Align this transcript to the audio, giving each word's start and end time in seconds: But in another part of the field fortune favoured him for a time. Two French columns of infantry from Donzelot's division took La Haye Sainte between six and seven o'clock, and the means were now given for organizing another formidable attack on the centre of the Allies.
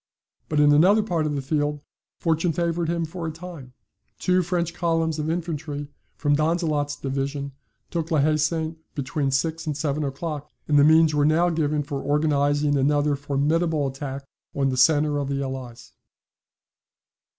But 0.49 0.59
in 0.59 0.71
another 0.71 1.03
part 1.03 1.27
of 1.27 1.35
the 1.35 1.43
field 1.43 1.79
fortune 2.17 2.53
favoured 2.53 2.89
him 2.89 3.05
for 3.05 3.27
a 3.27 3.31
time. 3.31 3.73
Two 4.17 4.41
French 4.41 4.73
columns 4.73 5.19
of 5.19 5.29
infantry 5.29 5.89
from 6.15 6.35
Donzelot's 6.35 6.95
division 6.95 7.51
took 7.91 8.09
La 8.09 8.17
Haye 8.17 8.37
Sainte 8.37 8.79
between 8.95 9.29
six 9.29 9.67
and 9.67 9.77
seven 9.77 10.03
o'clock, 10.03 10.49
and 10.67 10.79
the 10.79 10.83
means 10.83 11.13
were 11.13 11.23
now 11.23 11.51
given 11.51 11.83
for 11.83 12.01
organizing 12.01 12.75
another 12.77 13.15
formidable 13.15 13.85
attack 13.85 14.25
on 14.55 14.69
the 14.69 14.75
centre 14.75 15.19
of 15.19 15.29
the 15.29 15.43
Allies. 15.43 15.93